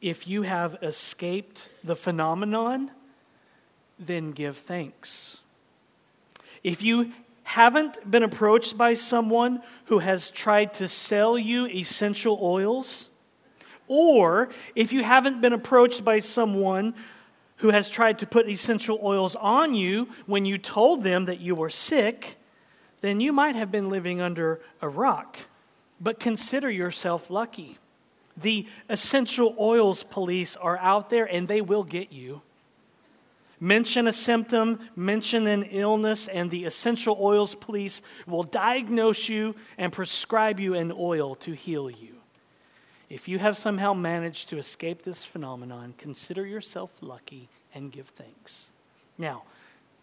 [0.00, 2.90] if you have escaped the phenomenon,
[3.98, 5.40] then give thanks.
[6.62, 7.12] If you
[7.42, 13.10] haven't been approached by someone who has tried to sell you essential oils,
[13.88, 16.94] or if you haven't been approached by someone
[17.56, 21.54] who has tried to put essential oils on you when you told them that you
[21.54, 22.36] were sick,
[23.00, 25.38] then you might have been living under a rock.
[26.00, 27.79] But consider yourself lucky.
[28.40, 32.42] The essential oils police are out there and they will get you.
[33.62, 39.92] Mention a symptom, mention an illness, and the essential oils police will diagnose you and
[39.92, 42.16] prescribe you an oil to heal you.
[43.10, 48.70] If you have somehow managed to escape this phenomenon, consider yourself lucky and give thanks.
[49.18, 49.42] Now,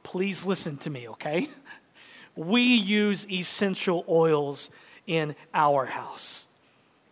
[0.03, 1.49] please listen to me, okay?
[2.35, 4.69] We use essential oils
[5.07, 6.46] in our house.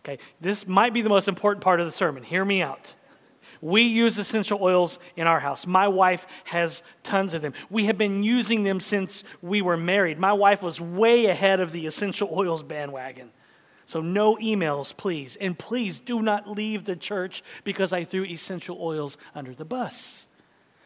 [0.06, 2.22] Okay, this might be the most important part of the sermon.
[2.22, 2.94] Hear me out.
[3.60, 5.66] We use essential oils in our house.
[5.66, 7.54] My wife has tons of them.
[7.70, 10.20] We have been using them since we were married.
[10.20, 13.30] My wife was way ahead of the essential oils bandwagon.
[13.84, 15.36] So, no emails, please.
[15.40, 20.28] And please do not leave the church because I threw essential oils under the bus.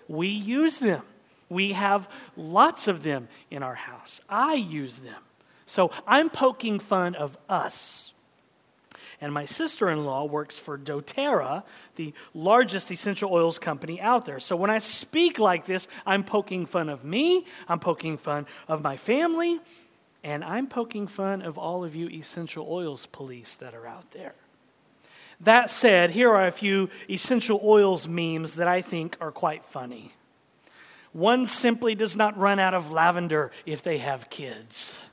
[0.09, 1.03] We use them.
[1.51, 4.23] We have lots of them in our house.
[4.31, 5.23] I use them.
[5.67, 8.15] So, I'm poking fun of us
[9.21, 11.63] and my sister in law works for doTERRA,
[11.97, 14.41] the largest essential oils company out there.
[14.41, 18.83] So when I speak like this, I'm poking fun of me, I'm poking fun of
[18.83, 19.61] my family,
[20.25, 24.35] and I'm poking fun of all of you essential oils police that are out there.
[25.41, 30.13] That said, here are a few essential oils memes that I think are quite funny.
[31.13, 35.05] One simply does not run out of lavender if they have kids.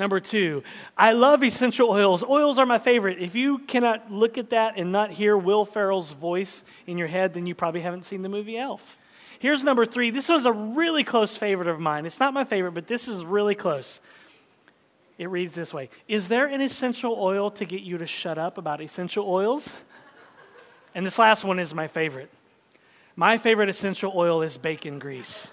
[0.00, 0.62] Number two,
[0.96, 2.24] I love essential oils.
[2.24, 3.18] Oils are my favorite.
[3.18, 7.34] If you cannot look at that and not hear Will Ferrell's voice in your head,
[7.34, 8.96] then you probably haven't seen the movie Elf.
[9.40, 10.08] Here's number three.
[10.08, 12.06] This was a really close favorite of mine.
[12.06, 14.00] It's not my favorite, but this is really close.
[15.18, 18.56] It reads this way Is there an essential oil to get you to shut up
[18.56, 19.84] about essential oils?
[20.94, 22.30] And this last one is my favorite.
[23.16, 25.52] My favorite essential oil is bacon grease.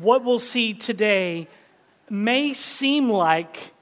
[0.00, 1.48] What we'll see today
[2.10, 3.74] may seem like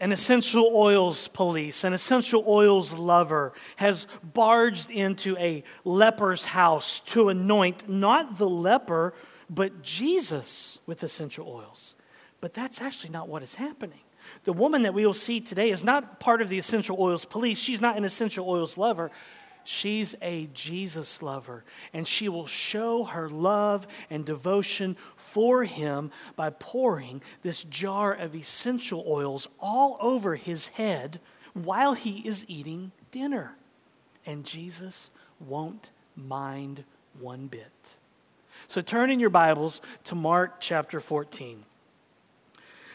[0.00, 7.28] an essential oils police, an essential oils lover, has barged into a leper's house to
[7.28, 9.14] anoint not the leper,
[9.48, 11.94] but Jesus with essential oils.
[12.40, 14.00] But that's actually not what is happening.
[14.44, 17.58] The woman that we will see today is not part of the essential oils police.
[17.58, 19.10] She's not an essential oils lover.
[19.64, 26.50] She's a Jesus lover, and she will show her love and devotion for him by
[26.50, 31.18] pouring this jar of essential oils all over his head
[31.54, 33.56] while he is eating dinner.
[34.26, 35.10] And Jesus
[35.40, 36.84] won't mind
[37.18, 37.96] one bit.
[38.68, 41.64] So turn in your Bibles to Mark chapter 14.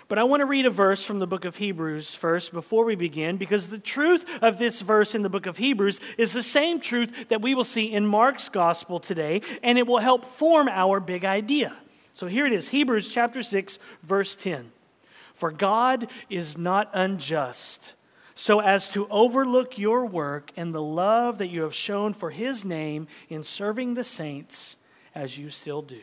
[0.10, 2.96] But I want to read a verse from the book of Hebrews first before we
[2.96, 6.80] begin, because the truth of this verse in the book of Hebrews is the same
[6.80, 11.00] truth that we will see in Mark's gospel today, and it will help form our
[11.00, 11.76] big idea.
[12.16, 14.72] So here it is Hebrews chapter 6, verse 10.
[15.36, 17.94] For God is not unjust
[18.34, 22.66] so as to overlook your work and the love that you have shown for his
[22.66, 24.78] name in serving the saints
[25.14, 26.02] as you still do.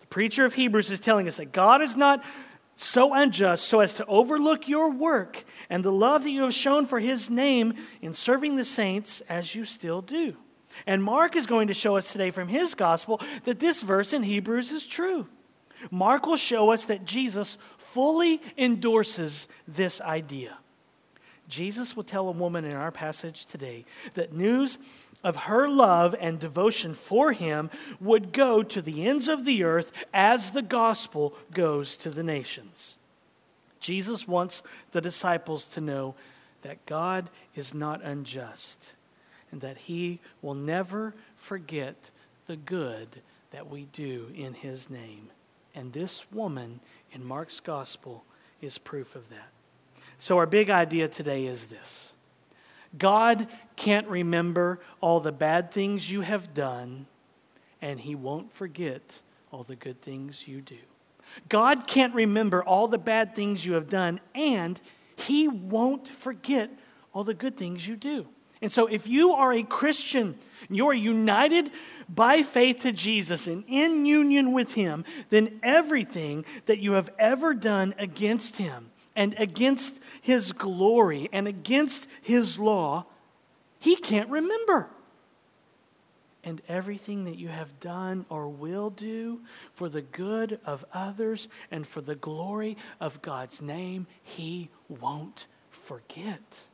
[0.00, 2.22] The preacher of Hebrews is telling us that God is not
[2.74, 6.86] so unjust so as to overlook your work and the love that you have shown
[6.86, 10.36] for his name in serving the saints as you still do.
[10.86, 14.22] And Mark is going to show us today from his gospel that this verse in
[14.22, 15.28] Hebrews is true.
[15.90, 20.56] Mark will show us that Jesus fully endorses this idea.
[21.52, 24.78] Jesus will tell a woman in our passage today that news
[25.22, 27.68] of her love and devotion for him
[28.00, 32.96] would go to the ends of the earth as the gospel goes to the nations.
[33.80, 34.62] Jesus wants
[34.92, 36.14] the disciples to know
[36.62, 38.94] that God is not unjust
[39.50, 42.10] and that he will never forget
[42.46, 45.28] the good that we do in his name.
[45.74, 46.80] And this woman
[47.12, 48.24] in Mark's gospel
[48.62, 49.50] is proof of that.
[50.22, 52.14] So, our big idea today is this
[52.96, 57.06] God can't remember all the bad things you have done,
[57.80, 59.18] and He won't forget
[59.50, 60.78] all the good things you do.
[61.48, 64.80] God can't remember all the bad things you have done, and
[65.16, 66.70] He won't forget
[67.12, 68.28] all the good things you do.
[68.60, 70.38] And so, if you are a Christian,
[70.70, 71.72] you are united
[72.08, 77.54] by faith to Jesus and in union with Him, then everything that you have ever
[77.54, 83.04] done against Him and against his glory and against his law,
[83.78, 84.88] he can't remember.
[86.44, 89.40] And everything that you have done or will do
[89.72, 96.66] for the good of others and for the glory of God's name, he won't forget.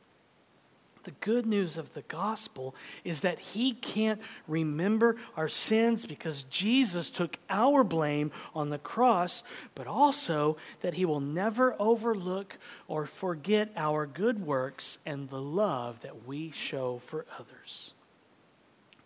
[1.09, 7.09] The good news of the gospel is that He can't remember our sins because Jesus
[7.09, 9.41] took our blame on the cross,
[9.73, 16.01] but also that He will never overlook or forget our good works and the love
[16.01, 17.95] that we show for others,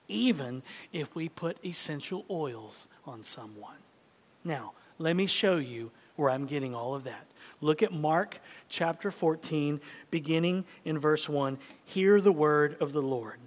[0.10, 0.62] even
[0.92, 3.78] if we put essential oils on someone.
[4.44, 7.28] Now, let me show you where I'm getting all of that.
[7.64, 9.80] Look at Mark chapter 14,
[10.12, 11.58] beginning in verse 1.
[11.86, 13.40] Hear the word of the Lord.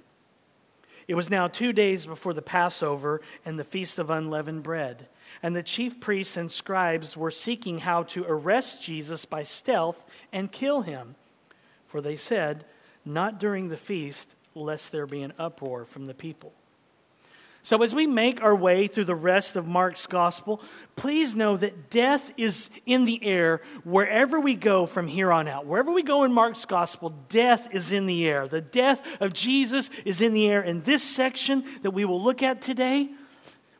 [1.06, 5.06] It was now two days before the Passover and the feast of unleavened bread.
[5.42, 10.50] And the chief priests and scribes were seeking how to arrest Jesus by stealth and
[10.50, 11.14] kill him.
[11.84, 12.64] For they said,
[13.04, 16.54] Not during the feast, lest there be an uproar from the people.
[17.66, 20.62] So, as we make our way through the rest of Mark's gospel,
[20.94, 25.66] please know that death is in the air wherever we go from here on out.
[25.66, 28.46] Wherever we go in Mark's gospel, death is in the air.
[28.46, 30.62] The death of Jesus is in the air.
[30.62, 33.08] In this section that we will look at today,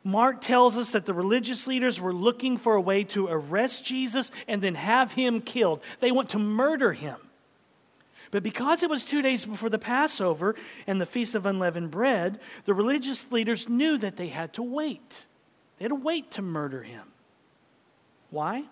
[0.03, 4.31] Mark tells us that the religious leaders were looking for a way to arrest Jesus
[4.49, 5.81] and then have him killed.
[6.01, 7.15] They want to murder him.
[8.31, 12.39] But because it was two days before the Passover and the Feast of Unleavened Bread,
[12.65, 15.25] the religious leaders knew that they had to wait.
[15.77, 17.03] They had to wait to murder him.
[18.29, 18.63] Why?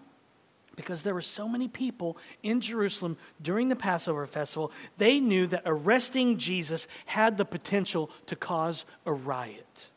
[0.76, 5.64] Because there were so many people in Jerusalem during the Passover festival, they knew that
[5.66, 9.88] arresting Jesus had the potential to cause a riot.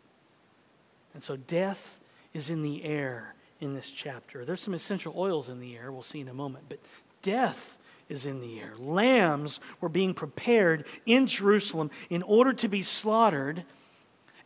[1.14, 1.98] And so death
[2.32, 4.44] is in the air in this chapter.
[4.44, 6.78] There's some essential oils in the air, we'll see in a moment, but
[7.22, 7.77] death
[8.08, 8.72] is in the air.
[8.78, 13.64] Lambs were being prepared in Jerusalem in order to be slaughtered,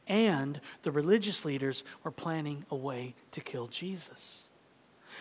[0.06, 4.48] and the religious leaders were planning a way to kill Jesus.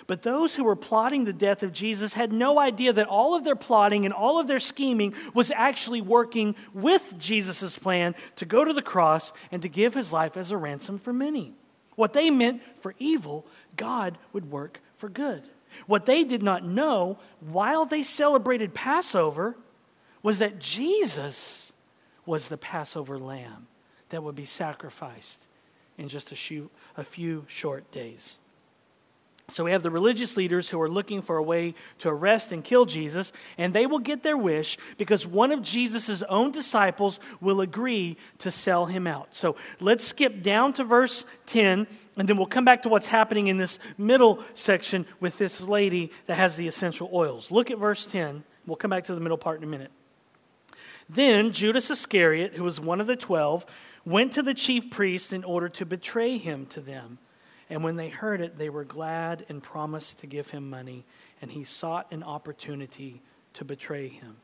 [0.07, 3.43] But those who were plotting the death of Jesus had no idea that all of
[3.43, 8.65] their plotting and all of their scheming was actually working with Jesus' plan to go
[8.65, 11.53] to the cross and to give his life as a ransom for many.
[11.95, 13.45] What they meant for evil,
[13.75, 15.43] God would work for good.
[15.87, 19.55] What they did not know while they celebrated Passover
[20.23, 21.71] was that Jesus
[22.25, 23.67] was the Passover lamb
[24.09, 25.47] that would be sacrificed
[25.97, 28.37] in just a few, a few short days.
[29.51, 32.63] So we have the religious leaders who are looking for a way to arrest and
[32.63, 37.61] kill Jesus, and they will get their wish because one of Jesus' own disciples will
[37.61, 39.35] agree to sell him out.
[39.35, 41.85] So let's skip down to verse 10,
[42.17, 46.11] and then we'll come back to what's happening in this middle section with this lady
[46.27, 47.51] that has the essential oils.
[47.51, 48.43] Look at verse 10.
[48.65, 49.91] We'll come back to the middle part in a minute.
[51.09, 53.65] Then Judas Iscariot, who was one of the twelve,
[54.05, 57.17] went to the chief priests in order to betray him to them.
[57.71, 61.05] And when they heard it, they were glad and promised to give him money.
[61.41, 63.21] And he sought an opportunity
[63.53, 64.35] to betray him.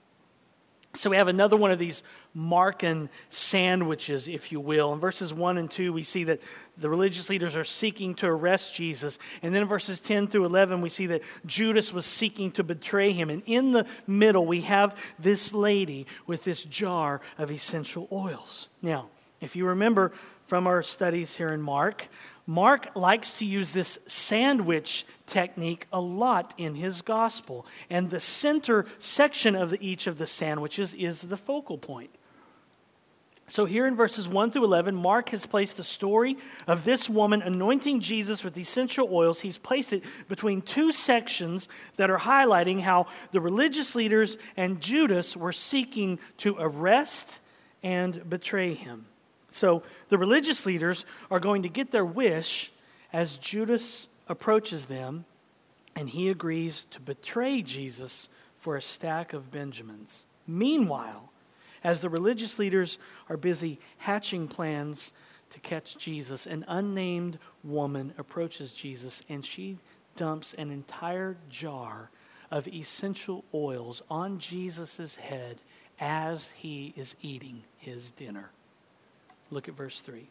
[0.94, 2.04] So we have another one of these
[2.36, 4.94] Markan sandwiches, if you will.
[4.94, 6.40] In verses 1 and 2, we see that
[6.78, 9.20] the religious leaders are seeking to arrest Jesus.
[9.44, 13.12] And then in verses 10 through 11, we see that Judas was seeking to betray
[13.12, 13.30] him.
[13.30, 18.70] And in the middle, we have this lady with this jar of essential oils.
[18.82, 19.10] Now,
[19.42, 20.14] if you remember
[20.46, 22.08] from our studies here in Mark,
[22.50, 27.66] Mark likes to use this sandwich technique a lot in his gospel.
[27.90, 32.10] And the center section of the, each of the sandwiches is the focal point.
[33.50, 36.38] So, here in verses 1 through 11, Mark has placed the story
[36.68, 39.40] of this woman anointing Jesus with essential oils.
[39.40, 45.36] He's placed it between two sections that are highlighting how the religious leaders and Judas
[45.36, 47.40] were seeking to arrest
[47.82, 49.06] and betray him.
[49.50, 52.72] So the religious leaders are going to get their wish
[53.14, 55.26] as Judas approaches them
[55.96, 60.26] and he agrees to betray Jesus for a stack of Benjamins.
[60.46, 61.32] Meanwhile,
[61.84, 63.00] as the religious leaders
[63.30, 65.12] are busy hatching plans
[65.50, 69.78] to catch Jesus, an unnamed woman approaches Jesus and she
[70.16, 72.10] dumps an entire jar
[72.52, 75.58] of essential oils on Jesus' head
[76.00, 78.52] as he is eating his dinner.
[79.50, 80.28] Look at verse 3.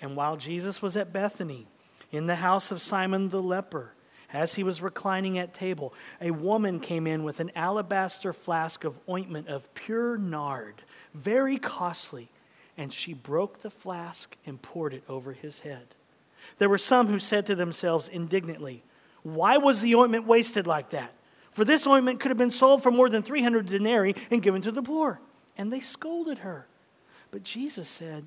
[0.00, 1.66] And while Jesus was at Bethany,
[2.12, 3.92] in the house of Simon the leper,
[4.32, 8.98] as he was reclining at table, a woman came in with an alabaster flask of
[9.08, 10.82] ointment of pure nard,
[11.14, 12.28] very costly,
[12.76, 15.94] and she broke the flask and poured it over his head.
[16.58, 18.82] There were some who said to themselves indignantly,
[19.22, 21.12] Why was the ointment wasted like that?
[21.52, 24.72] For this ointment could have been sold for more than 300 denarii and given to
[24.72, 25.20] the poor.
[25.56, 26.66] And they scolded her.
[27.30, 28.26] But Jesus said,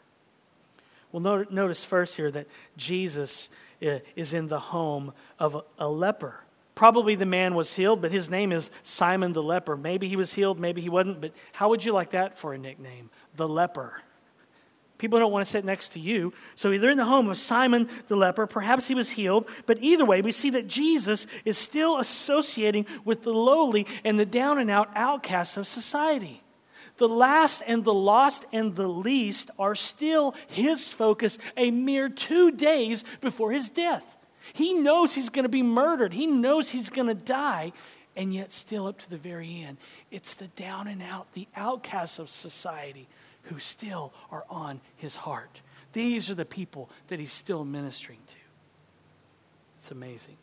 [1.11, 3.49] Well, notice first here that Jesus
[3.85, 6.41] uh, is in the home of a leper.
[6.75, 9.75] Probably the man was healed, but his name is Simon the leper.
[9.75, 12.57] Maybe he was healed, maybe he wasn't, but how would you like that for a
[12.57, 13.09] nickname?
[13.35, 14.01] The leper.
[14.97, 16.31] People don't want to sit next to you.
[16.53, 18.45] So they're in the home of Simon the leper.
[18.45, 23.23] Perhaps he was healed, but either way, we see that Jesus is still associating with
[23.23, 26.43] the lowly and the down and out outcasts of society.
[27.01, 32.51] The last and the lost and the least are still his focus a mere two
[32.51, 34.17] days before his death.
[34.53, 37.73] He knows he's going to be murdered, he knows he's going to die,
[38.15, 39.77] and yet, still up to the very end,
[40.11, 43.07] it's the down and out, the outcasts of society
[43.45, 45.61] who still are on his heart.
[45.93, 48.35] These are the people that he's still ministering to.
[49.79, 50.37] It's amazing.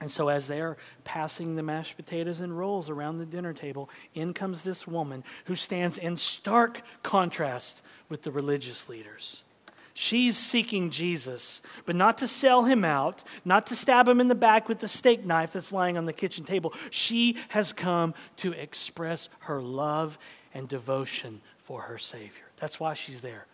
[0.00, 3.90] And so, as they are passing the mashed potatoes and rolls around the dinner table,
[4.14, 9.44] in comes this woman who stands in stark contrast with the religious leaders.
[9.92, 14.34] She's seeking Jesus, but not to sell him out, not to stab him in the
[14.34, 16.72] back with the steak knife that's lying on the kitchen table.
[16.90, 20.18] She has come to express her love
[20.54, 22.44] and devotion for her Savior.
[22.58, 23.46] That's why she's there,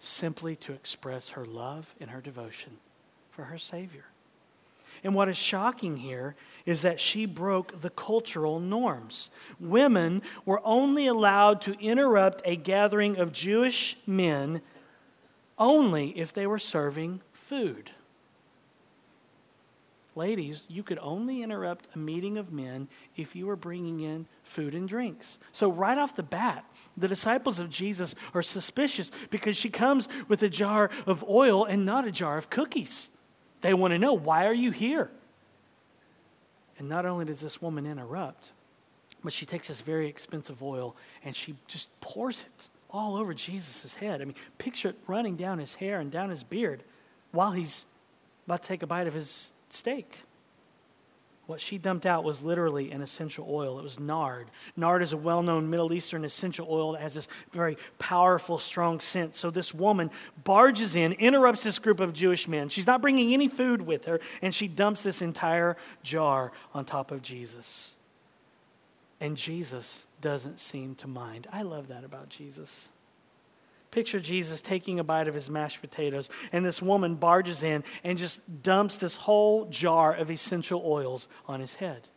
[0.00, 2.78] simply to express her love and her devotion
[3.30, 4.06] for her Savior.
[5.04, 6.34] And what is shocking here
[6.64, 9.30] is that she broke the cultural norms.
[9.60, 14.60] Women were only allowed to interrupt a gathering of Jewish men
[15.58, 17.92] only if they were serving food.
[20.16, 24.74] Ladies, you could only interrupt a meeting of men if you were bringing in food
[24.74, 25.38] and drinks.
[25.52, 26.64] So, right off the bat,
[26.96, 31.84] the disciples of Jesus are suspicious because she comes with a jar of oil and
[31.84, 33.10] not a jar of cookies.
[33.66, 35.10] They want to know, why are you here?
[36.78, 38.52] And not only does this woman interrupt,
[39.24, 40.94] but she takes this very expensive oil
[41.24, 44.22] and she just pours it all over Jesus' head.
[44.22, 46.84] I mean, picture it running down his hair and down his beard
[47.32, 47.86] while he's
[48.46, 50.16] about to take a bite of his steak.
[51.46, 53.78] What she dumped out was literally an essential oil.
[53.78, 54.48] It was nard.
[54.76, 58.98] Nard is a well known Middle Eastern essential oil that has this very powerful, strong
[58.98, 59.36] scent.
[59.36, 60.10] So this woman
[60.42, 62.68] barges in, interrupts this group of Jewish men.
[62.68, 67.12] She's not bringing any food with her, and she dumps this entire jar on top
[67.12, 67.94] of Jesus.
[69.20, 71.46] And Jesus doesn't seem to mind.
[71.52, 72.88] I love that about Jesus.
[73.90, 78.18] Picture Jesus taking a bite of his mashed potatoes, and this woman barges in and
[78.18, 82.08] just dumps this whole jar of essential oils on his head.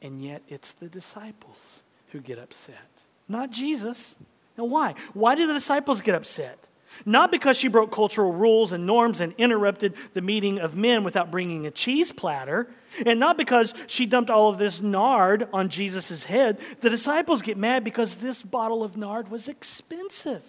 [0.00, 1.82] And yet, it's the disciples
[2.12, 2.88] who get upset,
[3.28, 4.16] not Jesus.
[4.56, 4.94] Now, why?
[5.12, 6.58] Why do the disciples get upset?
[7.06, 11.30] Not because she broke cultural rules and norms and interrupted the meeting of men without
[11.30, 12.68] bringing a cheese platter,
[13.06, 16.58] and not because she dumped all of this nard on Jesus' head.
[16.80, 20.42] The disciples get mad because this bottle of nard was expensive.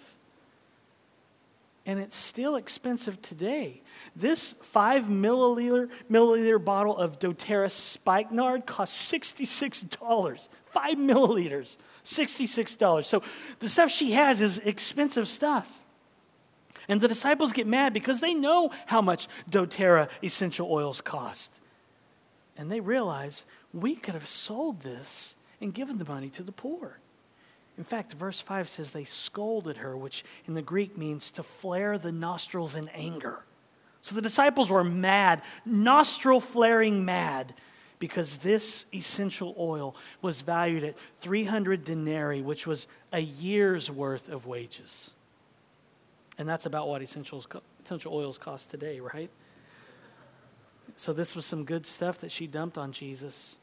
[1.84, 3.80] And it's still expensive today.
[4.14, 10.48] This five milliliter, milliliter bottle of doTERRA spikenard costs $66.
[10.70, 13.04] Five milliliters, $66.
[13.04, 13.22] So
[13.58, 15.81] the stuff she has is expensive stuff.
[16.88, 21.60] And the disciples get mad because they know how much doTERRA essential oils cost.
[22.56, 26.98] And they realize we could have sold this and given the money to the poor.
[27.78, 31.96] In fact, verse 5 says they scolded her, which in the Greek means to flare
[31.98, 33.40] the nostrils in anger.
[34.02, 37.54] So the disciples were mad, nostril flaring mad,
[37.98, 44.44] because this essential oil was valued at 300 denarii, which was a year's worth of
[44.44, 45.12] wages.
[46.38, 47.46] And that's about what essentials,
[47.84, 49.30] essential oils cost today, right?
[50.96, 53.58] So, this was some good stuff that she dumped on Jesus.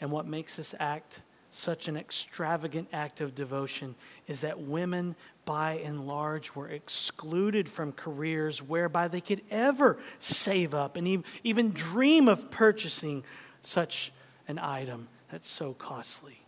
[0.00, 3.94] And what makes this act such an extravagant act of devotion
[4.26, 10.74] is that women, by and large, were excluded from careers whereby they could ever save
[10.74, 13.24] up and even dream of purchasing
[13.62, 14.12] such
[14.48, 16.45] an item that's so costly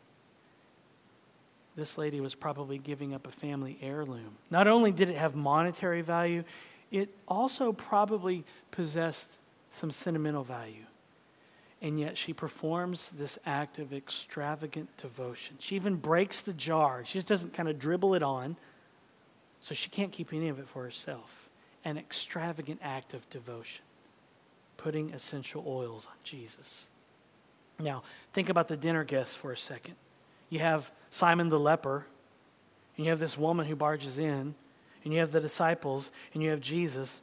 [1.79, 4.37] this lady was probably giving up a family heirloom.
[4.51, 6.43] Not only did it have monetary value,
[6.91, 9.39] it also probably possessed
[9.71, 10.87] some sentimental value.
[11.81, 15.55] And yet she performs this act of extravagant devotion.
[15.61, 17.05] She even breaks the jar.
[17.05, 18.57] She just doesn't kind of dribble it on,
[19.61, 21.49] so she can't keep any of it for herself.
[21.85, 23.85] An extravagant act of devotion,
[24.77, 26.89] putting essential oils on Jesus.
[27.79, 29.95] Now, think about the dinner guests for a second.
[30.49, 32.07] You have Simon the leper,
[32.97, 34.55] and you have this woman who barges in,
[35.05, 37.21] and you have the disciples, and you have Jesus.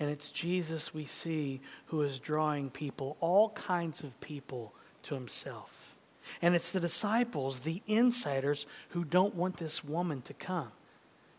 [0.00, 4.72] And it's Jesus we see who is drawing people, all kinds of people,
[5.04, 5.96] to himself.
[6.42, 10.70] And it's the disciples, the insiders, who don't want this woman to come.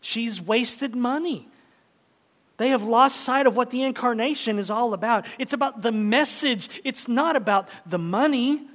[0.00, 1.48] She's wasted money.
[2.56, 5.26] They have lost sight of what the incarnation is all about.
[5.38, 8.66] It's about the message, it's not about the money.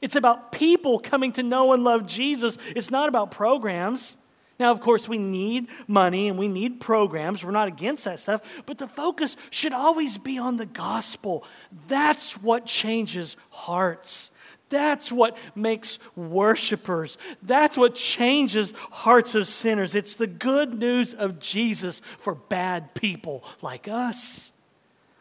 [0.00, 2.58] It's about people coming to know and love Jesus.
[2.74, 4.16] It's not about programs.
[4.58, 7.44] Now, of course, we need money and we need programs.
[7.44, 11.44] We're not against that stuff, but the focus should always be on the gospel.
[11.88, 14.30] That's what changes hearts.
[14.68, 17.18] That's what makes worshipers.
[17.42, 19.94] That's what changes hearts of sinners.
[19.94, 24.52] It's the good news of Jesus for bad people like us.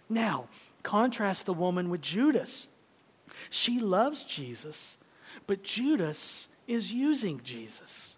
[0.09, 0.47] Now,
[0.81, 2.69] contrast the woman with Judas.
[3.55, 4.97] She loves Jesus,
[5.47, 8.17] but Judas is using Jesus.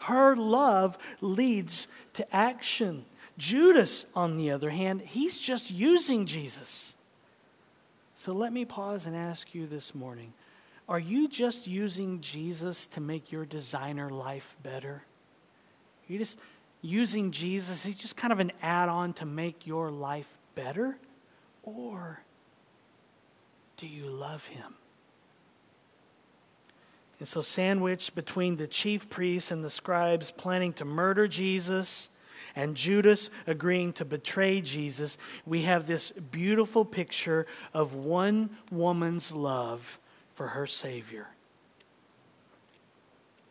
[0.00, 3.04] Her love leads to action.
[3.36, 6.94] Judas, on the other hand, he's just using Jesus.
[8.14, 10.32] So let me pause and ask you this morning
[10.88, 15.04] are you just using Jesus to make your designer life better?
[16.08, 16.38] Are you just
[16.80, 17.84] using Jesus?
[17.84, 20.96] He's just kind of an add on to make your life better?
[21.62, 22.22] Or
[23.82, 24.74] do you love him?
[27.18, 32.08] And so, sandwiched between the chief priests and the scribes planning to murder Jesus
[32.54, 39.98] and Judas agreeing to betray Jesus, we have this beautiful picture of one woman's love
[40.34, 41.26] for her Savior.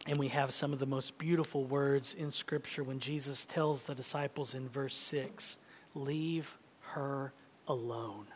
[0.07, 3.95] And we have some of the most beautiful words in Scripture when Jesus tells the
[3.95, 5.58] disciples in verse 6
[5.93, 6.58] Leave
[6.93, 7.34] her
[7.67, 8.27] alone.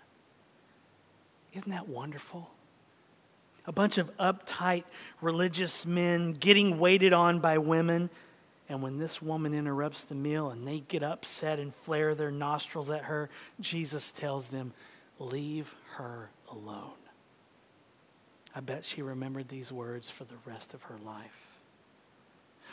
[1.56, 2.50] Isn't that wonderful?
[3.68, 4.84] a bunch of uptight
[5.22, 8.10] religious men getting waited on by women.
[8.68, 12.90] And when this woman interrupts the meal and they get upset and flare their nostrils
[12.90, 14.74] at her, Jesus tells them,
[15.18, 16.92] Leave her alone.
[18.54, 21.48] I bet she remembered these words for the rest of her life.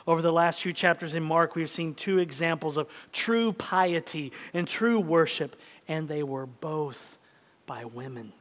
[0.07, 4.66] Over the last few chapters in Mark, we've seen two examples of true piety and
[4.66, 5.55] true worship,
[5.87, 7.18] and they were both
[7.66, 8.33] by women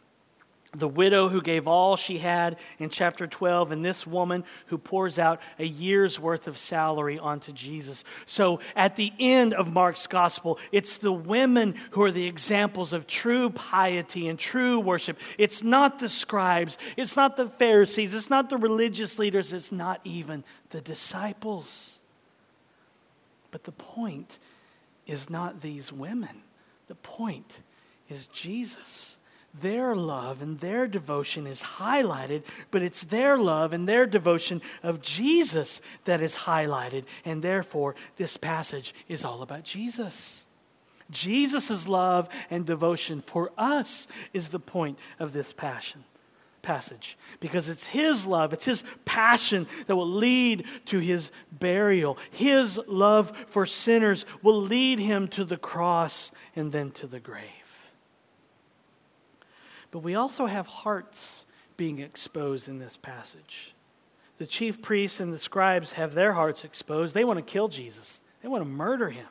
[0.74, 5.20] the widow who gave all she had in chapter 12, and this woman who pours
[5.20, 8.06] out a year's worth of salary onto Jesus.
[8.26, 13.06] So at the end of Mark's gospel, it's the women who are the examples of
[13.06, 15.20] true piety and true worship.
[15.38, 20.00] It's not the scribes, it's not the Pharisees, it's not the religious leaders, it's not
[20.06, 22.00] even the disciples.
[23.52, 24.40] But the point
[25.06, 26.44] is not these women,
[26.88, 27.62] the point
[28.08, 29.18] is Jesus
[29.60, 35.02] their love and their devotion is highlighted, but it's their love and their devotion of
[35.02, 37.04] Jesus that is highlighted.
[37.26, 40.48] And therefore, this passage is all about Jesus.
[41.10, 46.06] Jesus' love and devotion for us is the point of this passion
[46.62, 52.18] passage because it's his love, it's his passion that will lead to his burial.
[52.30, 57.61] His love for sinners will lead him to the cross and then to the grave.
[59.92, 61.46] But we also have hearts
[61.78, 63.74] being exposed in this passage.
[64.38, 67.14] The chief priests and the scribes have their hearts exposed.
[67.14, 69.28] They want to kill Jesus, they want to murder him.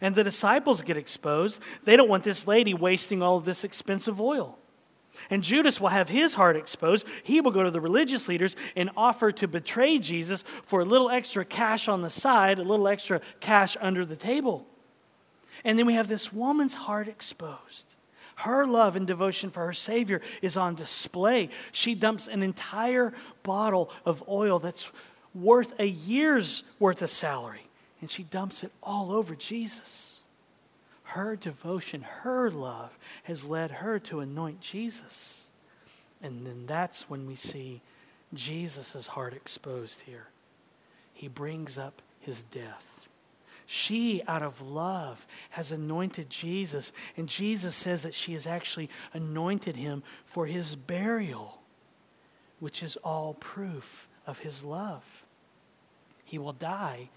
[0.00, 1.60] And the disciples get exposed.
[1.84, 4.58] They don't want this lady wasting all of this expensive oil.
[5.30, 7.06] And Judas will have his heart exposed.
[7.22, 11.10] He will go to the religious leaders and offer to betray Jesus for a little
[11.10, 14.66] extra cash on the side, a little extra cash under the table.
[15.64, 17.93] And then we have this woman's heart exposed.
[18.36, 21.50] Her love and devotion for her Savior is on display.
[21.72, 24.90] She dumps an entire bottle of oil that's
[25.34, 27.68] worth a year's worth of salary,
[28.00, 30.20] and she dumps it all over Jesus.
[31.04, 35.48] Her devotion, her love has led her to anoint Jesus.
[36.22, 37.82] And then that's when we see
[38.32, 40.28] Jesus' heart exposed here.
[41.12, 42.93] He brings up his death.
[43.66, 46.92] She, out of love, has anointed Jesus.
[47.16, 51.62] And Jesus says that she has actually anointed him for his burial,
[52.60, 55.24] which is all proof of his love.
[56.24, 57.08] He will die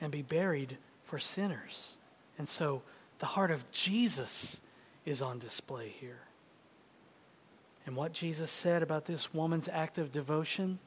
[0.00, 1.96] and be buried for sinners.
[2.38, 2.82] And so
[3.18, 4.60] the heart of Jesus
[5.04, 6.20] is on display here.
[7.86, 10.78] and what Jesus said about this woman's act of devotion?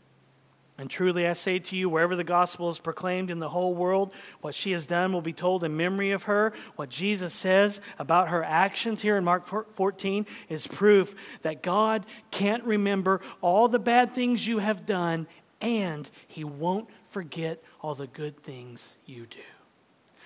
[0.77, 4.11] And truly I say to you, wherever the gospel is proclaimed in the whole world,
[4.41, 6.51] what she has done will be told in memory of her.
[6.75, 12.63] What Jesus says about her actions here in Mark 14 is proof that God can't
[12.63, 15.27] remember all the bad things you have done,
[15.61, 19.39] and He won't forget all the good things you do.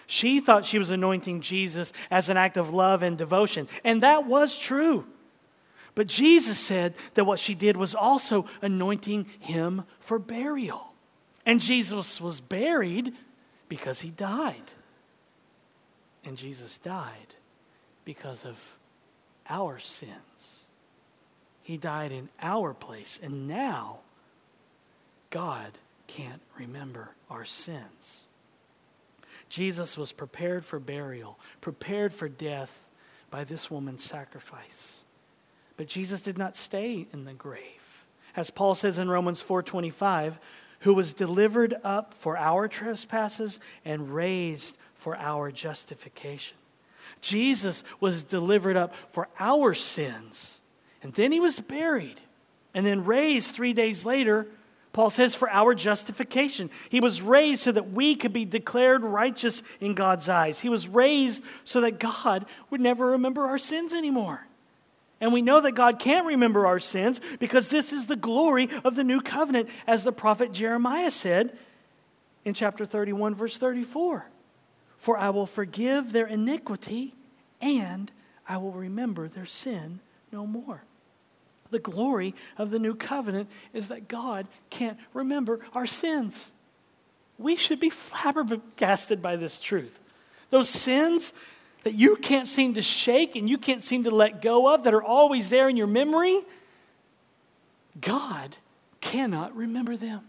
[0.10, 4.26] She thought she was anointing Jesus as an act of love and devotion, and that
[4.26, 5.06] was true.
[5.98, 10.94] But Jesus said that what she did was also anointing him for burial.
[11.44, 13.16] And Jesus was buried
[13.68, 14.74] because he died.
[16.24, 17.34] And Jesus died
[18.06, 18.78] because of
[19.50, 20.66] our sins.
[21.64, 23.20] He died in our place.
[23.24, 24.02] And now,
[25.32, 28.28] God can't remember our sins.
[29.50, 32.86] Jesus was prepared for burial, prepared for death
[33.32, 35.04] by this woman's sacrifice.
[35.78, 38.06] But Jesus did not stay in the grave.
[38.36, 40.40] As Paul says in Romans 4:25,
[40.82, 46.58] who was delivered up for our trespasses and raised for our justification.
[47.22, 50.62] Jesus was delivered up for our sins.
[51.02, 52.22] And then he was buried
[52.74, 54.48] and then raised 3 days later
[54.94, 56.72] Paul says, for our justification.
[56.90, 60.62] He was raised so that we could be declared righteous in God's eyes.
[60.62, 64.48] He was raised so that God would never remember our sins anymore.
[65.20, 68.96] And we know that God can't remember our sins because this is the glory of
[68.96, 71.58] the new covenant, as the prophet Jeremiah said
[72.46, 74.28] in chapter 31, verse 34.
[74.98, 77.14] For I will forgive their iniquity
[77.62, 78.12] and
[78.48, 80.00] I will remember their sin
[80.32, 80.84] no more.
[81.70, 86.52] The glory of the new covenant is that God can't remember our sins.
[87.38, 90.00] We should be flabbergasted by this truth.
[90.50, 91.34] Those sins
[91.88, 94.93] that you can't seem to shake and you can't seem to let go of, that
[94.93, 96.41] are always there in your memory,
[98.02, 98.58] God
[99.00, 100.26] cannot remember them.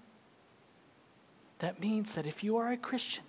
[1.59, 3.25] That means that if you are a Christian,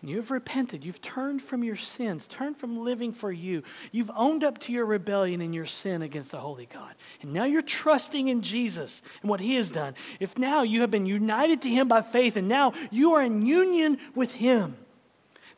[0.00, 4.10] and you have repented, you've turned from your sins, turned from living for you, you've
[4.16, 7.60] owned up to your rebellion and your sin against the Holy God, and now you're
[7.60, 9.94] trusting in Jesus and what He has done.
[10.18, 13.44] If now you have been united to Him by faith and now you are in
[13.44, 14.78] union with Him,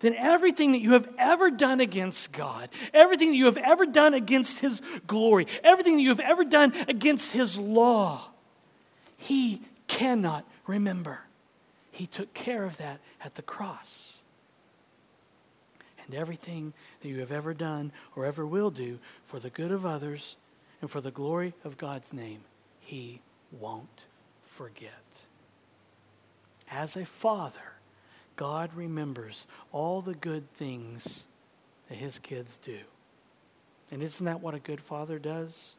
[0.00, 4.14] then everything that you have ever done against God, everything that you have ever done
[4.14, 8.30] against His glory, everything that you have ever done against His law,
[9.16, 11.20] He cannot remember.
[11.90, 14.22] He took care of that at the cross.
[16.06, 19.84] And everything that you have ever done or ever will do for the good of
[19.84, 20.36] others
[20.80, 22.40] and for the glory of God's name,
[22.80, 24.04] He won't
[24.46, 24.92] forget.
[26.70, 27.77] As a father,
[28.38, 31.24] God remembers all the good things
[31.88, 32.78] that his kids do.
[33.90, 35.74] And isn't that what a good father does?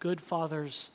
[0.00, 0.90] Good fathers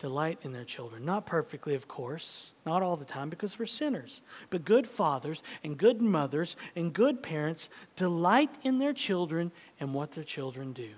[0.00, 1.04] delight in their children.
[1.04, 4.22] Not perfectly, of course, not all the time because we're sinners.
[4.48, 10.12] But good fathers and good mothers and good parents delight in their children and what
[10.12, 10.90] their children do.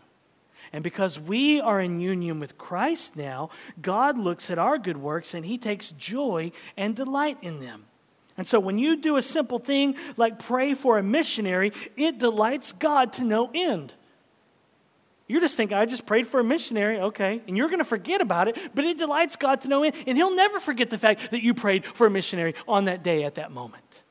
[0.73, 3.51] And because we are in union with Christ now,
[3.83, 7.85] God looks at our good works and he takes joy and delight in them.
[8.43, 12.73] And so when you do a simple thing like pray for a missionary, it delights
[12.73, 13.95] God to no end.
[15.29, 18.21] You're just thinking, I just prayed for a missionary, okay, and you're going to forget
[18.21, 21.31] about it, but it delights God to no end, and He'll never forget the fact
[21.31, 24.03] that you prayed for a missionary on that day at that moment.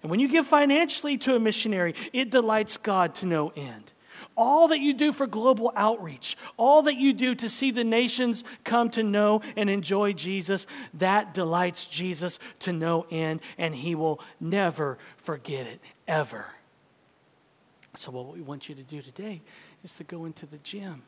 [0.00, 3.90] And when you give financially to a missionary, it delights God to no end
[4.36, 8.44] all that you do for global outreach, all that you do to see the nations
[8.64, 14.20] come to know and enjoy Jesus, that delights Jesus to no end, and he will
[14.40, 16.46] never forget it, ever.
[17.94, 19.42] So, what we want you to do today
[19.82, 21.02] is to go into the gym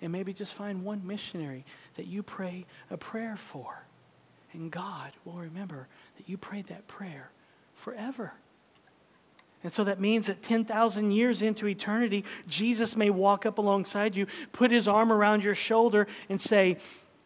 [0.00, 1.64] and maybe just find one missionary
[1.96, 3.84] that you pray a prayer for.
[4.52, 7.30] And God will remember that you prayed that prayer
[7.74, 8.32] forever.
[9.62, 14.26] And so that means that 10,000 years into eternity, Jesus may walk up alongside you,
[14.52, 16.78] put his arm around your shoulder, and say,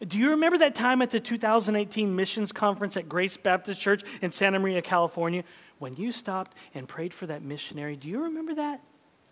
[0.05, 4.31] Do you remember that time at the 2018 missions conference at Grace Baptist Church in
[4.31, 5.43] Santa Maria, California,
[5.79, 7.95] when you stopped and prayed for that missionary?
[7.95, 8.81] Do you remember that?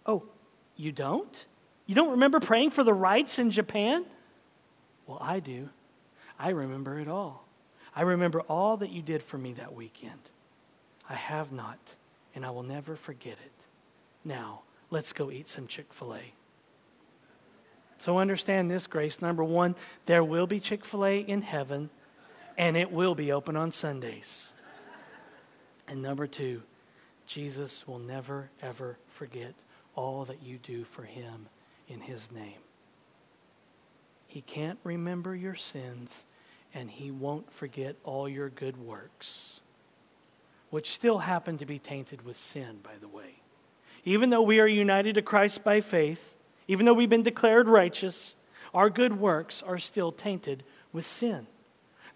[0.05, 0.23] Oh,
[0.77, 1.45] you don't?
[1.85, 4.05] You don't remember praying for the rights in Japan?
[5.07, 5.69] Well, I do.
[6.39, 7.45] I remember it all.
[7.93, 10.19] I remember all that you did for me that weekend.
[11.09, 11.95] I have not
[12.35, 13.67] and I will never forget it.
[14.23, 16.33] Now, let's go eat some Chick fil A.
[17.97, 19.21] So understand this, Grace.
[19.21, 21.89] Number one, there will be Chick fil A in heaven,
[22.57, 24.53] and it will be open on Sundays.
[25.87, 26.63] And number two,
[27.25, 29.53] Jesus will never, ever forget
[29.95, 31.47] all that you do for him
[31.87, 32.59] in his name.
[34.33, 36.25] He can't remember your sins,
[36.73, 39.61] and He won't forget all your good works,
[40.73, 43.35] which still happen to be tainted with sin, by the way.
[44.05, 46.35] Even though we are united to Christ by faith,
[46.67, 48.35] even though we've been declared righteous,
[48.73, 51.45] our good works are still tainted with sin.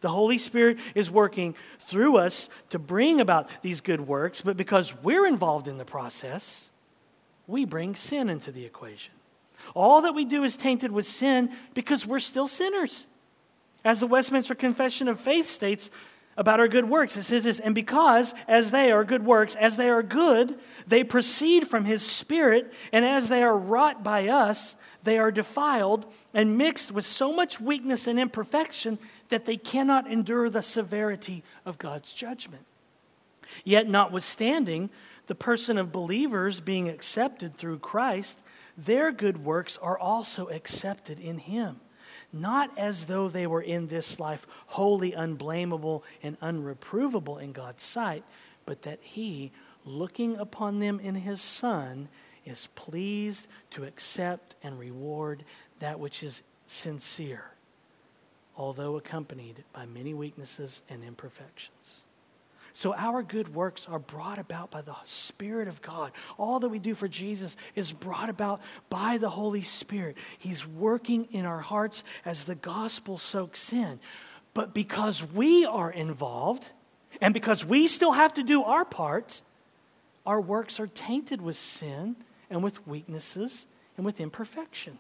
[0.02, 5.04] The Holy Spirit is working through us to bring about these good works, but because
[5.04, 6.72] we're involved in the process,
[7.46, 9.14] we bring sin into the equation.
[9.76, 13.06] All that we do is tainted with sin because we're still sinners.
[13.86, 15.92] As the Westminster Confession of Faith states
[16.38, 19.76] about our good works, it says this, and because, as they are good works, as
[19.76, 24.76] they are good, they proceed from His Spirit, and as they are wrought by us,
[25.04, 30.50] they are defiled and mixed with so much weakness and imperfection that they cannot endure
[30.50, 32.66] the severity of God's judgment.
[33.64, 34.90] Yet, notwithstanding
[35.28, 38.42] the person of believers being accepted through Christ,
[38.78, 41.80] their good works are also accepted in Him,
[42.42, 48.24] not as though they were in this life wholly unblameable and unreprovable in God's sight,
[48.66, 49.52] but that He,
[49.86, 52.10] looking upon them in His Son,
[52.46, 55.44] is pleased to accept and reward
[55.80, 57.52] that which is sincere
[58.58, 62.04] although accompanied by many weaknesses and imperfections.
[62.78, 66.12] So, our good works are brought about by the Spirit of God.
[66.38, 70.16] All that we do for Jesus is brought about by the Holy Spirit.
[70.38, 74.00] He's working in our hearts as the gospel soaks in.
[74.54, 76.70] But because we are involved,
[77.20, 79.42] and because we still have to do our part,
[80.24, 82.16] our works are tainted with sin
[82.48, 83.66] and with weaknesses
[83.98, 85.00] and with imperfection.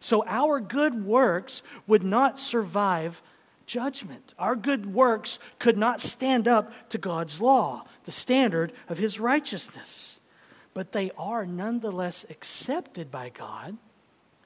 [0.00, 3.22] So our good works would not survive
[3.70, 4.34] judgment.
[4.36, 10.18] Our good works could not stand up to God's law, the standard of his righteousness.
[10.74, 13.76] But they are nonetheless accepted by God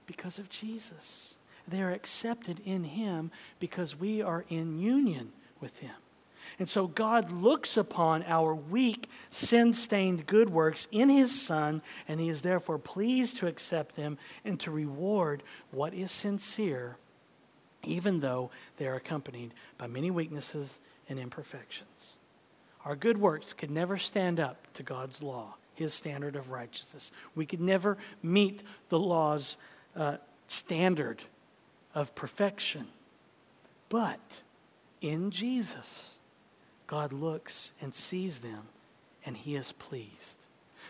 [0.07, 1.37] because of Jesus.
[1.67, 5.95] They are accepted in him because we are in union with him.
[6.59, 12.21] And so God looks upon our weak, sin stained good works in His Son, and
[12.21, 16.99] He is therefore pleased to accept them and to reward what is sincere,
[17.87, 22.17] even though they are accompanied by many weaknesses and imperfections.
[22.85, 27.11] Our good works could never stand up to God's law, His standard of righteousness.
[27.35, 29.57] We could never meet the law's
[29.97, 31.23] uh, standard
[31.95, 32.89] of perfection.
[33.89, 34.43] But
[35.01, 36.19] in Jesus,
[36.87, 38.69] God looks and sees them
[39.25, 40.39] and he is pleased.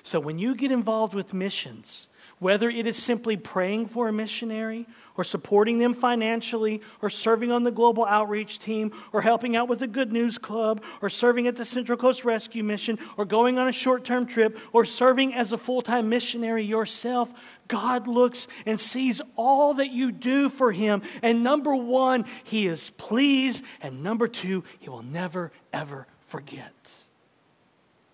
[0.02, 4.86] So when you get involved with missions, whether it is simply praying for a missionary
[5.16, 9.78] or supporting them financially or serving on the global outreach team or helping out with
[9.78, 13.68] the Good News Club or serving at the Central Coast Rescue Mission or going on
[13.68, 17.32] a short term trip or serving as a full time missionary yourself,
[17.68, 21.02] God looks and sees all that you do for Him.
[21.22, 23.64] And number one, He is pleased.
[23.80, 26.72] And number two, He will never, ever forget.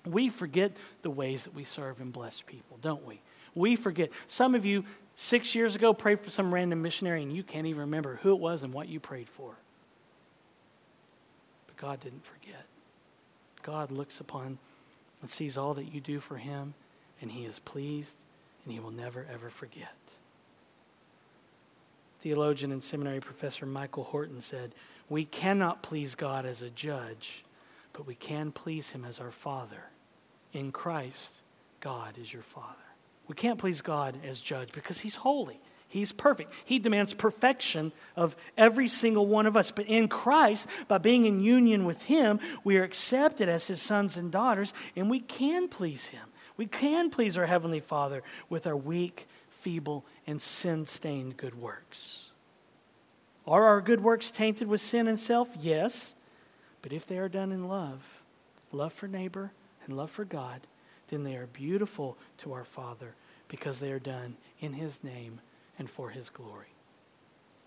[0.06, 3.20] We forget the ways that we serve and bless people, don't we?
[3.54, 4.10] We forget.
[4.26, 7.80] Some of you, six years ago, prayed for some random missionary and you can't even
[7.80, 9.54] remember who it was and what you prayed for.
[11.66, 12.64] But God didn't forget.
[13.62, 14.58] God looks upon
[15.20, 16.74] and sees all that you do for Him,
[17.20, 18.16] and He is pleased,
[18.64, 19.94] and He will never, ever forget.
[22.20, 24.74] Theologian and seminary professor Michael Horton said,
[25.08, 27.44] We cannot please God as a judge,
[27.92, 29.84] but we can please Him as our Father.
[30.52, 31.34] In Christ,
[31.80, 32.76] God is your Father.
[33.30, 35.60] We can't please God as judge because He's holy.
[35.86, 36.52] He's perfect.
[36.64, 39.70] He demands perfection of every single one of us.
[39.70, 44.16] But in Christ, by being in union with Him, we are accepted as His sons
[44.16, 46.26] and daughters, and we can please Him.
[46.56, 52.32] We can please our Heavenly Father with our weak, feeble, and sin stained good works.
[53.46, 55.48] Are our good works tainted with sin and self?
[55.60, 56.16] Yes.
[56.82, 58.24] But if they are done in love,
[58.72, 59.52] love for neighbor
[59.86, 60.62] and love for God,
[61.10, 63.14] then they are beautiful to our Father
[63.48, 65.40] because they are done in His name
[65.78, 66.72] and for His glory.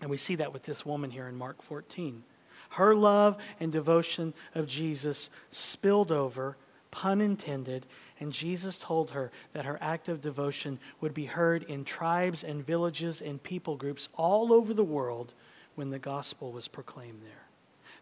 [0.00, 2.24] And we see that with this woman here in Mark 14.
[2.70, 6.56] Her love and devotion of Jesus spilled over,
[6.90, 7.86] pun intended,
[8.18, 12.66] and Jesus told her that her act of devotion would be heard in tribes and
[12.66, 15.34] villages and people groups all over the world
[15.74, 17.44] when the gospel was proclaimed there.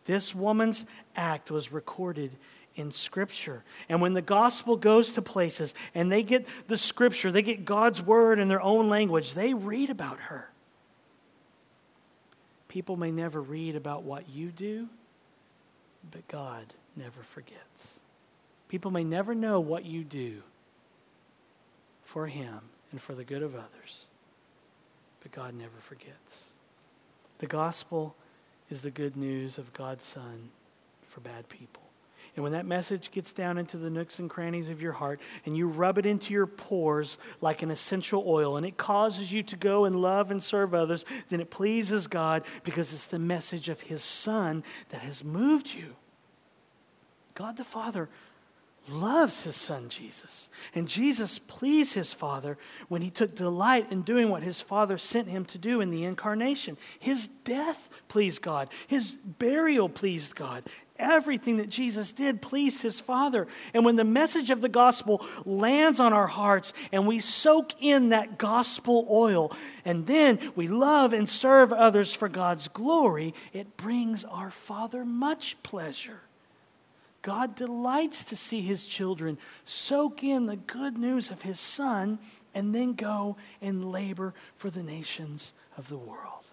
[0.05, 2.33] This woman's act was recorded
[2.74, 3.64] in Scripture.
[3.88, 8.02] And when the gospel goes to places and they get the Scripture, they get God's
[8.02, 10.50] word in their own language, they read about her.
[12.68, 14.88] People may never read about what you do,
[16.11, 18.00] but God never forgets.
[18.68, 20.42] People may never know what you do
[22.02, 24.06] for Him and for the good of others,
[25.22, 26.46] but God never forgets.
[27.38, 28.16] The gospel
[28.70, 30.48] is the good news of God's Son
[31.06, 31.82] for bad people.
[32.35, 35.55] And when that message gets down into the nooks and crannies of your heart and
[35.55, 39.57] you rub it into your pores like an essential oil and it causes you to
[39.57, 43.83] go and love and serve others, then it pleases God because it's the message of
[43.83, 45.97] His Son that has moved you.
[47.35, 48.09] God the Father
[48.88, 50.49] loves his son Jesus.
[50.75, 55.29] And Jesus pleased his Father when he took delight in doing what his Father sent
[55.29, 56.77] him to do in the incarnation.
[56.99, 60.64] His death pleased God, his burial pleased God.
[60.98, 63.46] Everything that Jesus did pleased his Father.
[63.72, 68.11] And when the message of the gospel lands on our hearts and we soak in
[68.11, 74.24] that gospel oil, and then we love and serve others for God's glory, it brings
[74.24, 76.20] our Father much pleasure.
[77.22, 82.18] God delights to see his children soak in the good news of his son
[82.55, 86.44] and then go and labor for the nations of the world.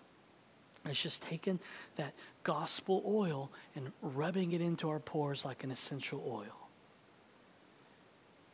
[0.86, 1.60] It's just taken
[1.98, 6.68] that gospel oil and rubbing it into our pores like an essential oil.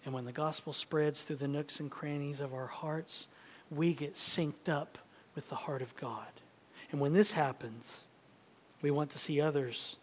[0.04, 3.28] And when the gospel spreads through the nooks and crannies of our hearts,
[3.72, 4.98] we get synced up
[5.34, 6.28] with the heart of God.
[6.92, 8.04] And when this happens,
[8.82, 9.98] we want to see others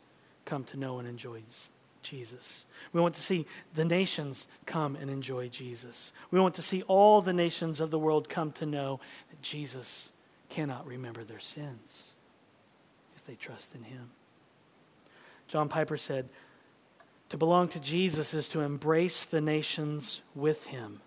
[0.44, 1.42] come to know and enjoy
[2.02, 2.66] Jesus.
[2.92, 6.12] We want to see the nations come and enjoy Jesus.
[6.32, 8.98] We want to see all the nations of the world come to know
[9.30, 10.10] that Jesus
[10.48, 12.11] cannot remember their sins
[13.22, 14.10] if they trust in him.
[15.46, 16.28] John Piper said,
[17.28, 21.00] To belong to Jesus is to embrace the nations with him.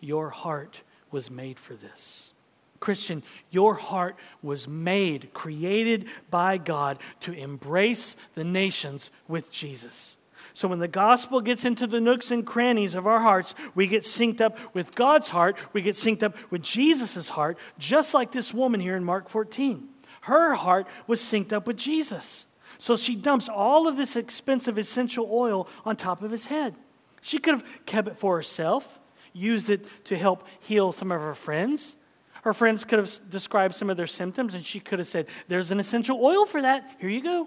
[0.00, 0.80] Your heart
[1.10, 2.32] was made for this.
[2.80, 10.18] Christian, your heart was made, created by God to embrace the nations with Jesus.
[10.52, 14.02] So when the gospel gets into the nooks and crannies of our hearts, we get
[14.02, 18.52] synced up with God's heart, we get synced up with Jesus' heart, just like this
[18.52, 19.88] woman here in Mark 14.
[20.26, 22.48] Her heart was synced up with Jesus.
[22.78, 26.74] So she dumps all of this expensive essential oil on top of his head.
[27.22, 28.98] She could have kept it for herself,
[29.32, 31.96] used it to help heal some of her friends.
[32.42, 35.70] Her friends could have described some of their symptoms, and she could have said, There's
[35.70, 36.96] an essential oil for that.
[36.98, 37.46] Here you go.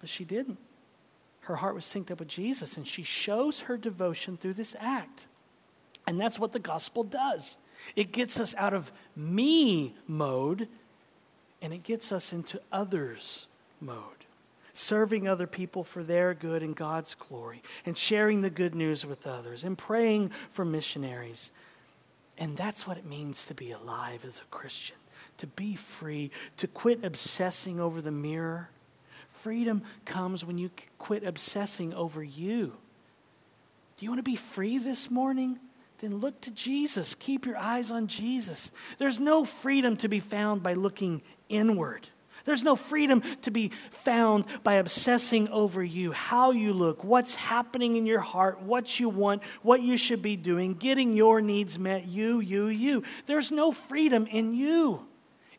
[0.00, 0.58] But she didn't.
[1.40, 5.28] Her heart was synced up with Jesus, and she shows her devotion through this act.
[6.06, 7.56] And that's what the gospel does
[7.96, 10.68] it gets us out of me mode
[11.62, 13.46] and it gets us into others
[13.80, 14.20] mode
[14.80, 19.26] serving other people for their good and God's glory, and sharing the good news with
[19.26, 21.50] others, and praying for missionaries.
[22.38, 24.96] And that's what it means to be alive as a Christian,
[25.38, 28.70] to be free, to quit obsessing over the mirror.
[29.28, 32.72] Freedom comes when you quit obsessing over you.
[33.96, 35.58] Do you want to be free this morning?
[36.00, 37.14] Then look to Jesus.
[37.14, 38.70] Keep your eyes on Jesus.
[38.98, 42.08] There's no freedom to be found by looking inward.
[42.44, 47.96] There's no freedom to be found by obsessing over you, how you look, what's happening
[47.96, 52.06] in your heart, what you want, what you should be doing, getting your needs met,
[52.06, 53.02] you, you, you.
[53.26, 55.06] There's no freedom in you.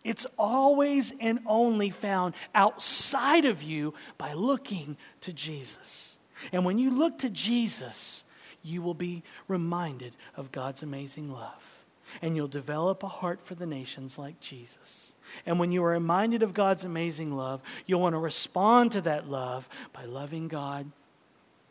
[0.04, 6.18] It's always and only found outside of you by looking to Jesus.
[6.52, 8.24] And when you look to Jesus,
[8.64, 11.84] you will be reminded of God's amazing love.
[12.22, 15.14] And you'll develop a heart for the nations like Jesus.
[15.46, 19.30] And when you are reminded of God's amazing love, you'll want to respond to that
[19.30, 20.92] love by loving God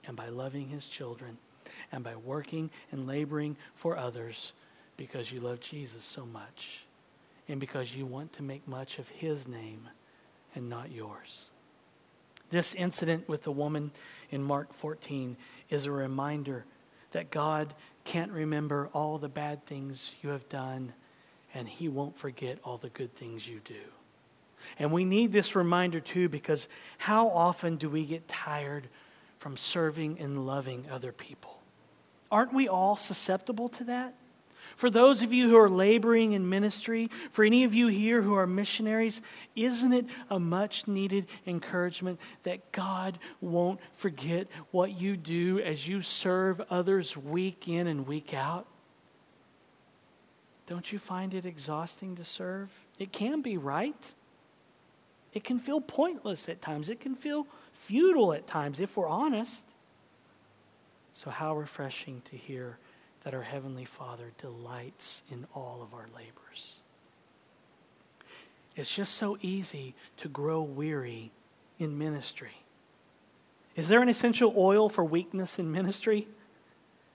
[0.06, 1.36] and by loving His children
[1.92, 4.52] and by working and laboring for others
[4.96, 6.84] because you love Jesus so much
[7.48, 9.88] and because you want to make much of His name
[10.54, 11.50] and not yours.
[12.50, 13.92] This incident with the woman
[14.30, 15.36] in Mark 14
[15.68, 16.64] is a reminder
[17.12, 20.92] that God can't remember all the bad things you have done
[21.54, 23.74] and He won't forget all the good things you do.
[24.78, 26.68] And we need this reminder too because
[26.98, 28.88] how often do we get tired
[29.38, 31.60] from serving and loving other people?
[32.30, 34.14] Aren't we all susceptible to that?
[34.76, 38.34] For those of you who are laboring in ministry, for any of you here who
[38.34, 39.20] are missionaries,
[39.54, 46.02] isn't it a much needed encouragement that God won't forget what you do as you
[46.02, 48.66] serve others week in and week out?
[50.66, 52.70] Don't you find it exhausting to serve?
[52.98, 54.14] It can be, right?
[55.32, 56.88] It can feel pointless at times.
[56.88, 59.64] It can feel futile at times, if we're honest.
[61.12, 62.78] So, how refreshing to hear
[63.24, 66.76] that our Heavenly Father delights in all of our labors.
[68.76, 71.32] It's just so easy to grow weary
[71.78, 72.62] in ministry.
[73.76, 76.28] Is there an essential oil for weakness in ministry?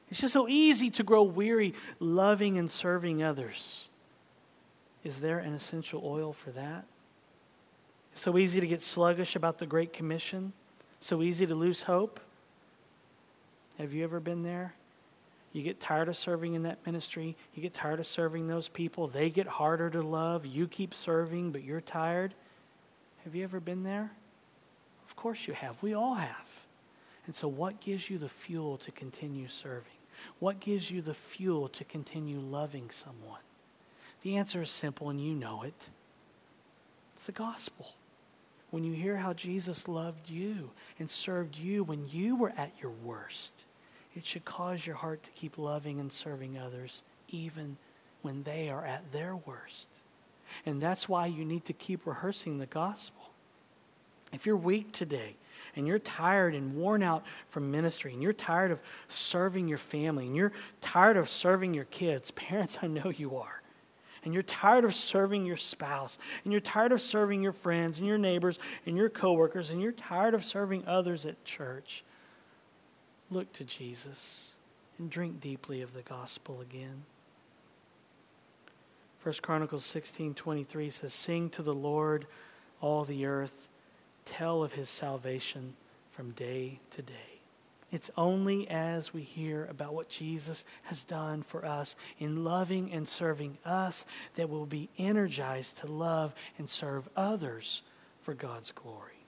[0.09, 3.89] It's just so easy to grow weary loving and serving others.
[5.03, 6.85] Is there an essential oil for that?
[8.11, 10.53] It's so easy to get sluggish about the Great Commission,
[10.99, 12.19] so easy to lose hope.
[13.77, 14.73] Have you ever been there?
[15.55, 17.37] You get tired of serving in that ministry.
[17.53, 19.07] You get tired of serving those people.
[19.07, 20.45] They get harder to love.
[20.45, 22.33] You keep serving, but you're tired.
[23.23, 24.11] Have you ever been there?
[25.07, 25.81] Of course you have.
[25.81, 26.65] We all have.
[27.25, 29.93] And so, what gives you the fuel to continue serving?
[30.39, 33.39] What gives you the fuel to continue loving someone?
[34.23, 35.87] The answer is simple, and you know it
[37.15, 37.93] it's the gospel.
[38.71, 42.91] When you hear how Jesus loved you and served you when you were at your
[42.91, 43.63] worst,
[44.15, 47.77] it should cause your heart to keep loving and serving others even
[48.21, 49.87] when they are at their worst.
[50.65, 53.29] And that's why you need to keep rehearsing the gospel.
[54.31, 55.35] If you're weak today,
[55.75, 60.25] and you're tired and worn out from ministry, and you're tired of serving your family,
[60.27, 60.51] and you're
[60.81, 63.61] tired of serving your kids, parents, I know you are.
[64.23, 68.07] And you're tired of serving your spouse, and you're tired of serving your friends and
[68.07, 72.03] your neighbors and your coworkers, and you're tired of serving others at church.
[73.31, 74.55] Look to Jesus
[74.97, 77.03] and drink deeply of the gospel again.
[79.23, 82.27] 1 Chronicles 16 23 says, Sing to the Lord,
[82.81, 83.67] all the earth
[84.25, 85.73] tell of his salvation
[86.11, 87.39] from day to day.
[87.91, 93.07] It's only as we hear about what Jesus has done for us in loving and
[93.07, 94.05] serving us
[94.35, 97.83] that we'll be energized to love and serve others
[98.21, 99.23] for God's glory.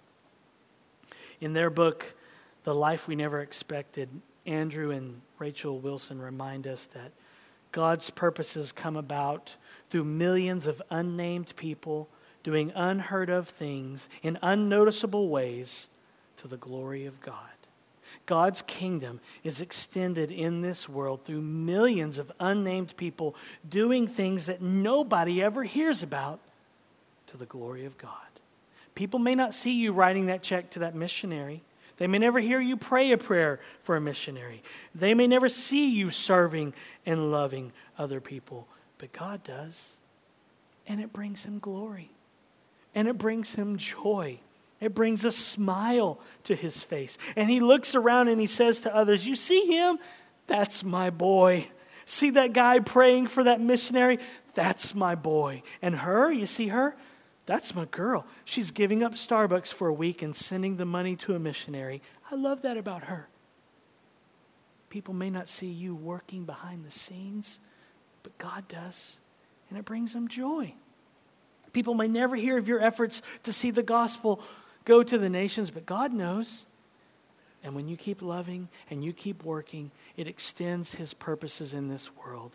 [1.40, 2.16] In their book,
[2.68, 4.10] The Life We Never Expected,
[4.46, 7.14] Andrew and Rachel Wilson remind us that
[7.72, 9.56] God's purposes come about
[9.90, 12.10] through millions of unnamed people
[12.44, 15.88] doing unheard of things in unnoticeable ways
[16.36, 17.56] to the glory of God.
[18.26, 23.34] God's kingdom is extended in this world through millions of unnamed people
[23.70, 26.42] doing things that nobody ever hears about
[27.28, 28.12] to the glory of God.
[28.94, 31.64] People may not see you writing that check to that missionary.
[31.98, 34.62] They may never hear you pray a prayer for a missionary.
[34.94, 36.74] They may never see you serving
[37.06, 38.68] and loving other people,
[38.98, 39.98] but God does.
[40.88, 42.12] And it brings him glory
[42.98, 44.40] and it brings him joy.
[44.80, 47.18] It brings a smile to his face.
[47.36, 50.00] And he looks around and he says to others, You see him?
[50.48, 51.70] That's my boy.
[52.06, 54.20] See that guy praying for that missionary?
[54.54, 55.62] That's my boy.
[55.82, 56.96] And her, you see her?
[57.48, 58.26] That's my girl.
[58.44, 62.02] She's giving up Starbucks for a week and sending the money to a missionary.
[62.30, 63.30] I love that about her.
[64.90, 67.62] People may not see you working behind the scenes,
[68.22, 69.22] but God does,
[69.70, 70.74] and it brings them joy.
[71.72, 74.42] People may never hear of your efforts to see the gospel
[74.84, 76.66] go to the nations, but God knows.
[77.64, 82.10] And when you keep loving and you keep working, it extends His purposes in this
[82.16, 82.52] world.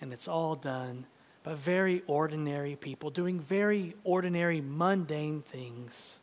[0.00, 1.06] And it's all done
[1.46, 6.18] by very ordinary people doing very ordinary, mundane things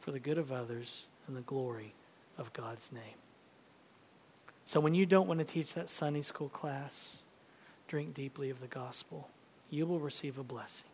[0.00, 1.94] for the good of others and the glory
[2.36, 3.20] of God's name.
[4.64, 7.22] So when you don't want to teach that Sunday school class,
[7.86, 9.28] drink deeply of the gospel.
[9.70, 10.88] You will receive a blessing.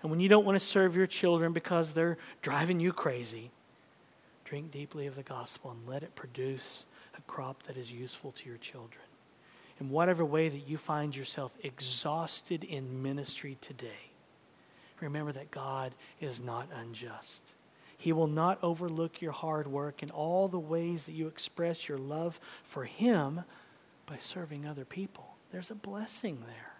[0.00, 3.50] And when you don't want to serve your children because they're driving you crazy,
[4.44, 8.48] drink deeply of the gospel and let it produce a crop that is useful to
[8.48, 9.07] your children.
[9.80, 14.10] In whatever way that you find yourself exhausted in ministry today,
[15.00, 17.42] remember that God is not unjust.
[17.96, 21.98] He will not overlook your hard work and all the ways that you express your
[21.98, 23.42] love for Him
[24.06, 25.36] by serving other people.
[25.52, 26.74] There's a blessing there.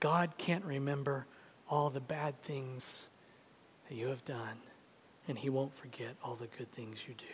[0.00, 1.26] God can't remember
[1.68, 3.08] all the bad things
[3.88, 4.58] that you have done,
[5.28, 7.24] and He won't forget all the good things you do.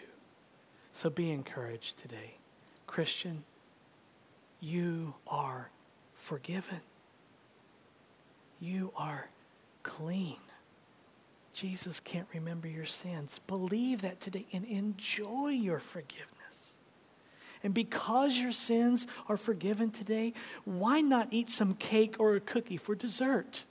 [0.92, 2.38] So be encouraged today.
[2.86, 3.44] Christian,
[4.60, 5.70] you are
[6.14, 6.80] forgiven.
[8.60, 9.28] You are
[9.82, 10.38] clean.
[11.52, 13.40] Jesus can't remember your sins.
[13.46, 16.74] Believe that today and enjoy your forgiveness.
[17.62, 20.34] And because your sins are forgiven today,
[20.64, 23.64] why not eat some cake or a cookie for dessert?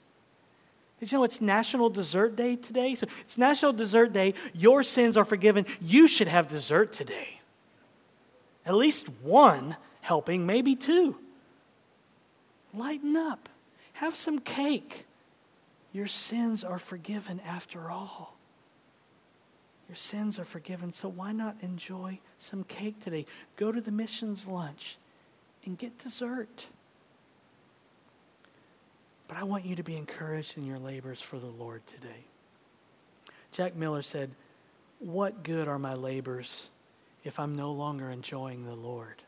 [0.98, 2.94] Did you know it's National Dessert Day today?
[2.94, 4.34] So it's National Dessert Day.
[4.54, 5.66] Your sins are forgiven.
[5.80, 7.40] You should have dessert today.
[8.66, 11.16] At least one helping, maybe two.
[12.74, 13.48] Lighten up.
[13.94, 15.06] Have some cake.
[15.92, 18.36] Your sins are forgiven after all.
[19.88, 23.24] Your sins are forgiven, so why not enjoy some cake today?
[23.56, 24.98] Go to the missions lunch
[25.64, 26.66] and get dessert.
[29.28, 32.24] But I want you to be encouraged in your labors for the Lord today.
[33.52, 34.30] Jack Miller said,
[34.98, 36.70] What good are my labors
[37.26, 39.22] if I'm no longer enjoying the Lord?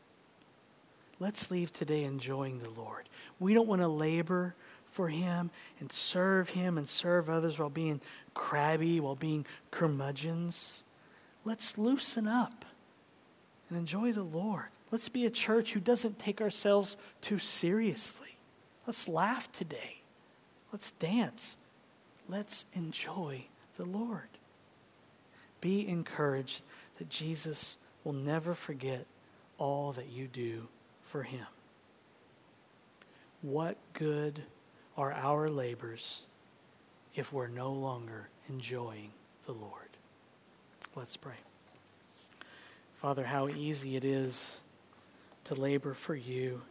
[1.20, 3.08] Let's leave today enjoying the Lord.
[3.40, 4.54] We don't want to labor
[4.86, 8.00] for Him and serve Him and serve others while being
[8.34, 10.84] crabby, while being curmudgeons.
[11.44, 12.64] Let's loosen up
[13.68, 14.66] and enjoy the Lord.
[14.90, 18.36] Let's be a church who doesn't take ourselves too seriously.
[18.86, 20.00] Let's laugh today.
[20.72, 21.56] Let's dance.
[22.28, 23.44] Let's enjoy
[23.76, 24.28] the Lord.
[25.60, 26.62] Be encouraged
[26.98, 27.76] that Jesus
[28.08, 29.04] will never forget
[29.58, 30.66] all that you do
[31.02, 31.44] for him.
[33.42, 34.40] What good
[34.96, 36.24] are our labors
[37.14, 39.10] if we're no longer enjoying
[39.44, 39.90] the Lord?
[40.96, 41.34] Let's pray.
[42.94, 44.60] Father, how easy it is
[45.44, 46.62] to labor for you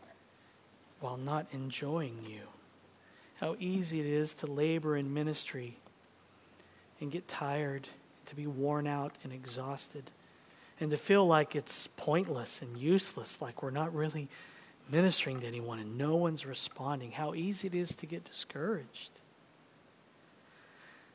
[1.02, 2.42] while not enjoying you.
[3.40, 5.78] How easy it is to labor in ministry
[7.00, 7.90] and get tired,
[8.26, 10.10] to be worn out and exhausted,
[10.80, 14.28] and to feel like it's pointless and useless, like we're not really
[14.90, 17.12] ministering to anyone and no one's responding.
[17.12, 19.12] How easy it is to get discouraged.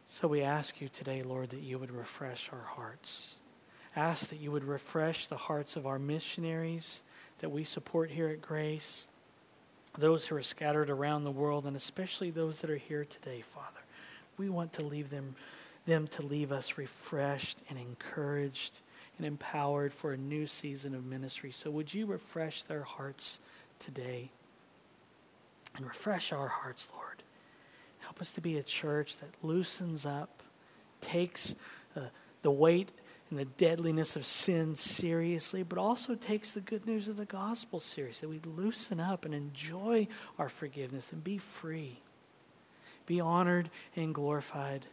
[0.06, 3.38] So we ask you today, Lord, that you would refresh our hearts.
[3.96, 7.02] Ask that you would refresh the hearts of our missionaries
[7.38, 9.08] that we support here at Grace,
[9.98, 13.80] those who are scattered around the world, and especially those that are here today, Father.
[14.38, 15.34] We want to leave them,
[15.86, 18.80] them to leave us refreshed and encouraged
[19.16, 21.50] and empowered for a new season of ministry.
[21.50, 23.40] So would you refresh their hearts
[23.78, 24.30] today?
[25.76, 27.22] And refresh our hearts, Lord.
[28.00, 30.42] Help us to be a church that loosens up,
[31.00, 31.54] takes
[31.96, 32.00] uh,
[32.42, 32.90] the weight
[33.30, 37.80] and the deadliness of sin seriously, but also takes the good news of the gospel
[37.80, 38.28] seriously.
[38.28, 40.08] We loosen up and enjoy
[40.38, 42.00] our forgiveness and be free.
[43.06, 44.86] Be honored and glorified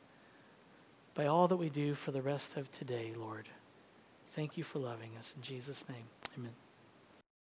[1.13, 3.49] by all that we do for the rest of today, Lord.
[4.31, 5.33] Thank you for loving us.
[5.35, 6.05] In Jesus' name,
[6.37, 6.68] amen.